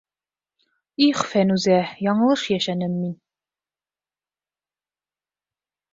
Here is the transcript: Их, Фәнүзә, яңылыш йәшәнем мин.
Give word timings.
Их, 1.07 1.19
Фәнүзә, 1.33 1.77
яңылыш 2.07 2.47
йәшәнем 2.55 2.97
мин. 3.03 3.13